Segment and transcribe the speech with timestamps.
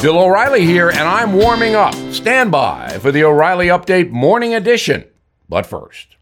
[0.00, 1.92] Bill O'Reilly here, and I'm warming up.
[2.12, 5.04] Stand by for the O'Reilly Update Morning Edition.
[5.48, 6.14] But first,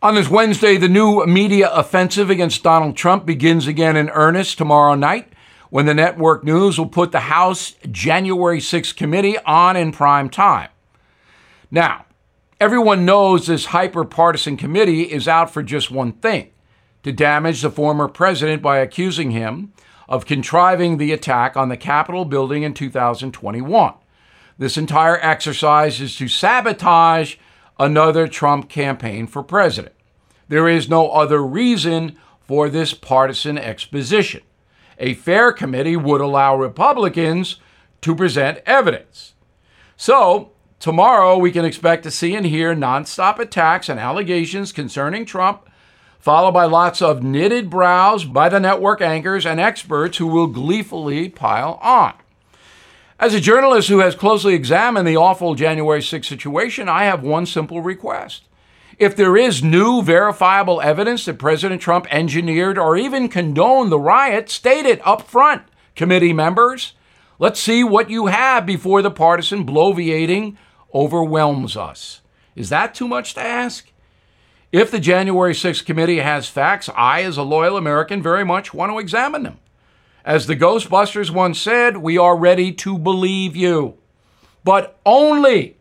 [0.00, 4.94] on this Wednesday, the new media offensive against Donald Trump begins again in earnest tomorrow
[4.94, 5.30] night
[5.68, 10.70] when the network news will put the House January 6th committee on in prime time.
[11.70, 12.06] Now,
[12.58, 16.48] everyone knows this hyper partisan committee is out for just one thing
[17.02, 19.74] to damage the former president by accusing him
[20.08, 23.94] of contriving the attack on the Capitol building in 2021.
[24.58, 27.36] This entire exercise is to sabotage
[27.78, 29.94] another Trump campaign for president.
[30.48, 32.16] There is no other reason
[32.46, 34.42] for this partisan exposition.
[34.98, 37.56] A fair committee would allow Republicans
[38.00, 39.34] to present evidence.
[39.96, 45.68] So, tomorrow we can expect to see and hear nonstop attacks and allegations concerning Trump
[46.18, 51.28] followed by lots of knitted brows by the network anchors and experts who will gleefully
[51.28, 52.14] pile on.
[53.18, 57.46] As a journalist who has closely examined the awful January 6 situation, I have one
[57.46, 58.42] simple request.
[58.98, 64.50] If there is new verifiable evidence that President Trump engineered or even condoned the riot,
[64.50, 65.62] state it up front,
[65.94, 66.92] committee members.
[67.38, 70.56] Let's see what you have before the partisan bloviating
[70.94, 72.22] overwhelms us.
[72.54, 73.90] Is that too much to ask?
[74.76, 78.92] If the January 6th committee has facts, I, as a loyal American, very much want
[78.92, 79.58] to examine them.
[80.22, 83.96] As the Ghostbusters once said, we are ready to believe you,
[84.64, 85.78] but only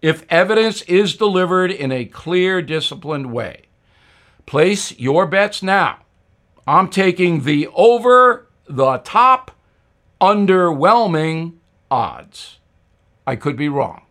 [0.00, 3.66] if evidence is delivered in a clear, disciplined way.
[4.44, 6.00] Place your bets now.
[6.66, 9.52] I'm taking the over the top,
[10.20, 11.58] underwhelming
[11.92, 12.58] odds.
[13.24, 14.02] I could be wrong.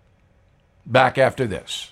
[0.85, 1.91] Back after this.